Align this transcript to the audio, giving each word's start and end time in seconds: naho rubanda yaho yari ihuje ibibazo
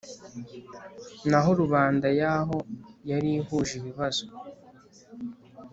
naho 1.29 1.49
rubanda 1.61 2.07
yaho 2.21 2.57
yari 3.09 3.29
ihuje 3.39 3.73
ibibazo 3.79 4.25